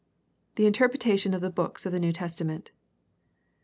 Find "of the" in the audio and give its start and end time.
1.35-1.51, 1.85-1.99